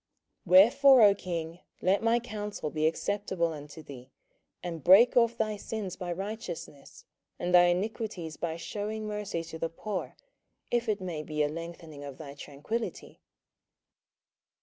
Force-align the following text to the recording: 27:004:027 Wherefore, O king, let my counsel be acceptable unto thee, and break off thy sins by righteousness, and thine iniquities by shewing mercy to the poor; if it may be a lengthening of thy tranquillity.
27:004:027 0.47 0.47
Wherefore, 0.61 1.01
O 1.03 1.13
king, 1.13 1.59
let 1.83 2.01
my 2.01 2.17
counsel 2.19 2.71
be 2.71 2.87
acceptable 2.87 3.53
unto 3.53 3.83
thee, 3.83 4.09
and 4.63 4.83
break 4.83 5.15
off 5.15 5.37
thy 5.37 5.57
sins 5.57 5.95
by 5.95 6.11
righteousness, 6.11 7.05
and 7.37 7.53
thine 7.53 7.77
iniquities 7.77 8.35
by 8.35 8.57
shewing 8.57 9.05
mercy 9.05 9.43
to 9.43 9.59
the 9.59 9.69
poor; 9.69 10.17
if 10.71 10.89
it 10.89 11.01
may 11.01 11.21
be 11.21 11.43
a 11.43 11.49
lengthening 11.49 12.03
of 12.03 12.17
thy 12.17 12.33
tranquillity. 12.33 13.21